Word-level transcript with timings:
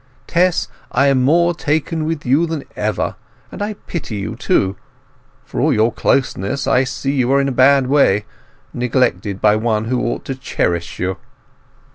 Tess, 0.25 0.67
I 0.91 1.09
am 1.09 1.21
more 1.23 1.53
taken 1.53 2.05
with 2.05 2.25
you 2.25 2.47
than 2.47 2.63
ever, 2.75 3.17
and 3.51 3.61
I 3.61 3.73
pity 3.85 4.15
you 4.15 4.35
too. 4.35 4.75
For 5.45 5.61
all 5.61 5.71
your 5.71 5.91
closeness, 5.93 6.65
I 6.65 6.85
see 6.85 7.11
you 7.11 7.31
are 7.33 7.39
in 7.39 7.47
a 7.47 7.51
bad 7.51 7.85
way—neglected 7.85 9.39
by 9.39 9.55
one 9.57 9.85
who 9.85 10.01
ought 10.01 10.25
to 10.25 10.33
cherish 10.33 10.97
you." 10.97 11.17